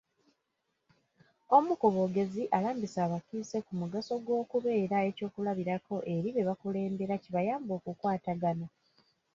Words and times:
Omu 1.55 1.73
ku 1.81 1.87
boogezi, 1.95 2.43
alambise 2.57 2.97
abakiise 3.07 3.57
ku 3.65 3.71
mugaso 3.79 4.13
gw'okubeera 4.25 4.97
eky'okulabirako 5.09 5.95
eri 6.15 6.29
bebakulembera 6.35 7.15
kibayambe 7.23 7.71
okukwatagana. 7.79 8.65